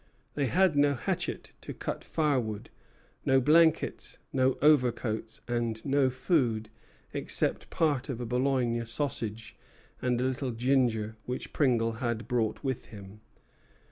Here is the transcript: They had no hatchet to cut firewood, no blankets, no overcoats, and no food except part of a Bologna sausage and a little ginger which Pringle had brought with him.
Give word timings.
They 0.33 0.47
had 0.47 0.75
no 0.75 0.95
hatchet 0.95 1.53
to 1.61 1.75
cut 1.75 2.03
firewood, 2.03 2.71
no 3.23 3.39
blankets, 3.39 4.17
no 4.33 4.57
overcoats, 4.59 5.41
and 5.47 5.79
no 5.85 6.09
food 6.09 6.71
except 7.13 7.69
part 7.69 8.09
of 8.09 8.19
a 8.19 8.25
Bologna 8.25 8.83
sausage 8.85 9.55
and 10.01 10.19
a 10.19 10.23
little 10.23 10.53
ginger 10.53 11.17
which 11.27 11.53
Pringle 11.53 11.97
had 12.01 12.27
brought 12.27 12.63
with 12.63 12.85
him. 12.85 13.21